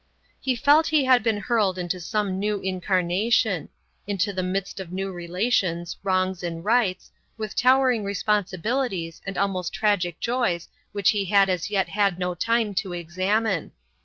[0.39, 3.69] He felt he had been hurled into some new incarnation:
[4.07, 10.19] into the midst of new relations, wrongs and rights, with towering responsibilities and almost tragic
[10.19, 13.73] joys which he had as yet had no time to examine.